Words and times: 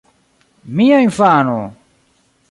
Mia 0.75 0.97
infano! 1.05 1.59